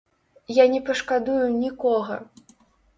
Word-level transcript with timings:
Я 0.59 0.65
не 0.73 0.79
пашкадую 0.89 1.39
нікога! 1.63 2.21